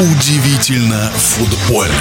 Удивительно 0.00 1.10
футбольно. 1.10 1.92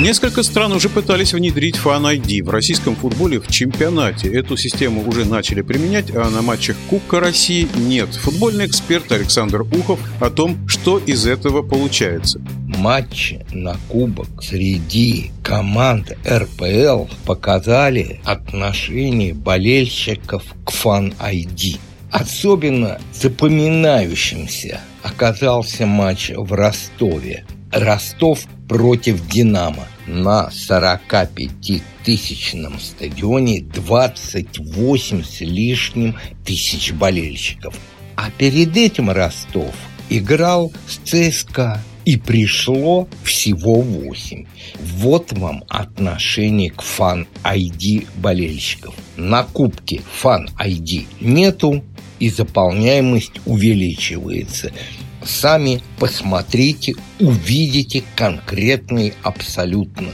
Несколько 0.00 0.42
стран 0.42 0.72
уже 0.72 0.88
пытались 0.88 1.32
внедрить 1.32 1.76
Fan 1.76 2.02
ID 2.18 2.42
в 2.42 2.50
российском 2.50 2.96
футболе 2.96 3.38
в 3.38 3.46
чемпионате. 3.46 4.34
Эту 4.34 4.56
систему 4.56 5.08
уже 5.08 5.24
начали 5.24 5.60
применять, 5.60 6.10
а 6.10 6.28
на 6.28 6.42
матчах 6.42 6.74
Кубка 6.88 7.20
России 7.20 7.68
нет. 7.76 8.12
Футбольный 8.16 8.66
эксперт 8.66 9.12
Александр 9.12 9.60
Ухов 9.60 10.00
о 10.18 10.28
том, 10.28 10.66
что 10.66 10.98
из 10.98 11.24
этого 11.24 11.62
получается. 11.62 12.40
Матчи 12.66 13.46
на 13.52 13.76
Кубок 13.88 14.42
среди 14.42 15.30
команд 15.44 16.16
РПЛ 16.28 17.04
показали 17.26 18.20
отношение 18.24 19.34
болельщиков 19.34 20.42
к 20.64 20.72
Fan 20.72 21.14
ID. 21.20 21.78
Особенно 22.10 23.00
запоминающимся 23.12 24.80
оказался 25.02 25.86
матч 25.86 26.30
в 26.34 26.52
Ростове. 26.52 27.44
Ростов 27.72 28.46
против 28.68 29.26
«Динамо». 29.28 29.86
На 30.06 30.48
45-тысячном 30.48 32.80
стадионе 32.80 33.62
28 33.62 35.22
с 35.22 35.40
лишним 35.40 36.16
тысяч 36.44 36.92
болельщиков. 36.92 37.78
А 38.16 38.32
перед 38.32 38.76
этим 38.76 39.10
Ростов 39.10 39.72
играл 40.08 40.72
с 40.88 40.96
ЦСКА 41.08 41.80
и 42.04 42.16
пришло 42.16 43.08
всего 43.22 43.80
8. 43.80 44.46
Вот 44.80 45.32
вам 45.32 45.62
отношение 45.68 46.70
к 46.70 46.82
фан-айди 46.82 48.06
болельщиков. 48.16 48.94
На 49.16 49.44
кубке 49.44 50.00
фан-айди 50.20 51.06
нету, 51.20 51.84
и 52.20 52.28
заполняемость 52.28 53.40
увеличивается– 53.46 54.70
Сами 55.24 55.82
посмотрите, 55.98 56.94
увидите 57.18 58.02
конкретные 58.16 59.12
абсолютно 59.22 60.08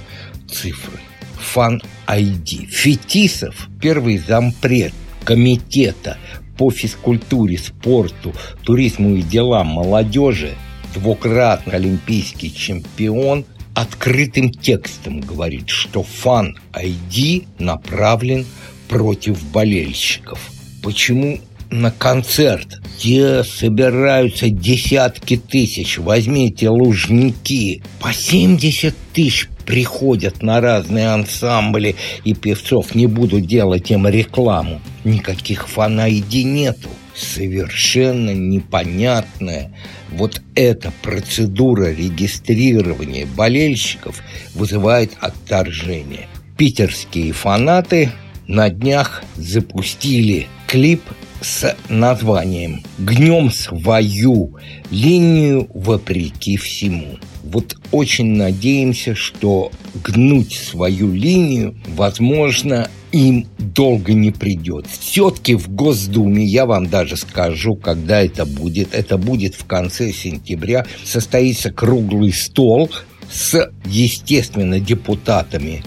цифры. 0.51 0.99
Фан 1.39 1.81
ID. 2.09 2.67
Фетисов, 2.67 3.69
первый 3.81 4.19
зампред 4.19 4.93
комитета 5.25 6.19
по 6.59 6.71
физкультуре, 6.71 7.59
спорту, 7.59 8.34
туризму 8.65 9.17
и 9.17 9.23
делам 9.23 9.69
молодежи, 9.69 10.55
двукратный 10.95 11.75
олимпийский 11.75 12.53
чемпион, 12.53 13.45
открытым 13.75 14.51
текстом 14.51 15.21
говорит, 15.21 15.69
что 15.69 16.03
фан 16.03 16.59
ID 16.73 17.47
направлен 17.59 18.45
против 18.89 19.45
болельщиков. 19.53 20.41
Почему 20.83 21.41
на 21.70 21.91
концерт, 21.91 22.81
где 22.97 23.42
собираются 23.45 24.48
десятки 24.48 25.36
тысяч. 25.36 25.98
Возьмите 25.98 26.69
лужники. 26.69 27.83
По 28.00 28.12
70 28.12 28.95
тысяч 29.12 29.48
приходят 29.67 30.42
на 30.42 30.61
разные 30.61 31.09
ансамбли 31.09 31.97
и 32.25 32.34
певцов. 32.34 32.94
Не 32.94 33.06
буду 33.06 33.41
делать 33.41 33.91
им 33.91 34.06
рекламу. 34.06 34.81
Никаких 35.05 35.69
фанайди 35.69 36.44
нету. 36.44 36.89
Совершенно 37.14 38.31
непонятная 38.31 39.72
вот 40.11 40.42
эта 40.55 40.92
процедура 41.03 41.91
регистрирования 41.91 43.27
болельщиков 43.27 44.22
вызывает 44.55 45.12
отторжение. 45.20 46.28
Питерские 46.56 47.33
фанаты 47.33 48.12
на 48.47 48.69
днях 48.70 49.25
запустили 49.37 50.47
клип 50.67 51.03
с 51.41 51.77
названием 51.89 52.83
«Гнем 52.98 53.51
свою 53.51 54.56
линию 54.91 55.69
вопреки 55.75 56.56
всему». 56.56 57.19
Вот 57.44 57.77
очень 57.93 58.37
надеемся, 58.37 59.15
что 59.15 59.71
гнуть 60.03 60.55
свою 60.55 61.12
линию, 61.12 61.77
возможно, 61.87 62.88
им 63.12 63.47
долго 63.59 64.12
не 64.12 64.31
придет. 64.31 64.87
Все-таки 64.87 65.55
в 65.55 65.69
Госдуме, 65.69 66.44
я 66.44 66.66
вам 66.66 66.88
даже 66.88 67.16
скажу, 67.16 67.77
когда 67.77 68.21
это 68.21 68.44
будет, 68.44 68.94
это 68.94 69.16
будет 69.16 69.55
в 69.55 69.65
конце 69.65 70.12
сентября, 70.12 70.87
состоится 71.05 71.71
круглый 71.71 72.32
стол 72.32 72.91
с, 73.32 73.71
естественно, 73.84 74.81
депутатами 74.81 75.82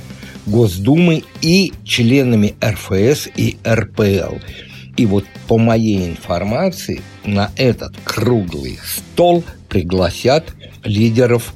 Госдумы 0.46 1.24
и 1.42 1.74
членами 1.84 2.56
РФС 2.64 3.28
и 3.36 3.58
РПЛ. 3.68 4.38
И 5.00 5.06
вот 5.06 5.24
по 5.48 5.58
моей 5.58 6.10
информации 6.10 7.02
на 7.24 7.52
этот 7.56 7.96
круглый 8.04 8.78
стол 8.84 9.46
пригласят 9.70 10.54
лидеров 10.84 11.54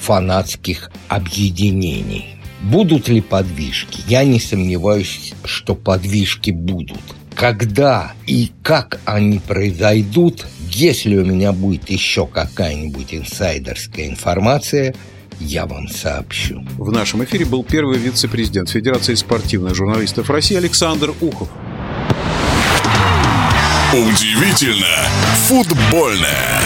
фанатских 0.00 0.90
объединений. 1.06 2.36
Будут 2.62 3.08
ли 3.08 3.20
подвижки? 3.20 4.00
Я 4.08 4.24
не 4.24 4.40
сомневаюсь, 4.40 5.34
что 5.44 5.74
подвижки 5.74 6.52
будут. 6.52 7.02
Когда 7.34 8.14
и 8.26 8.50
как 8.62 8.98
они 9.04 9.40
произойдут, 9.40 10.46
если 10.70 11.18
у 11.18 11.24
меня 11.26 11.52
будет 11.52 11.90
еще 11.90 12.26
какая-нибудь 12.26 13.12
инсайдерская 13.12 14.06
информация, 14.06 14.94
я 15.38 15.66
вам 15.66 15.88
сообщу. 15.88 16.64
В 16.78 16.90
нашем 16.90 17.22
эфире 17.24 17.44
был 17.44 17.62
первый 17.62 17.98
вице-президент 17.98 18.70
Федерации 18.70 19.16
спортивных 19.16 19.74
журналистов 19.74 20.30
России 20.30 20.56
Александр 20.56 21.12
Ухов. 21.20 21.50
Удивительно 23.96 25.08
футбольное. 25.48 26.60